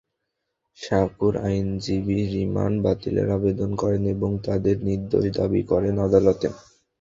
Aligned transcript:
সাকুর 0.77 1.33
আইনজীবী 1.45 2.19
রিমান্ড 2.33 2.77
বাতিলের 2.85 3.27
আবেদন 3.37 3.69
করেন 3.81 4.03
এবং 4.15 4.29
তাঁকে 4.45 4.71
নির্দোষ 4.87 5.25
দাবি 5.37 5.61
করেন 5.71 5.95
আদালতে। 5.99 6.47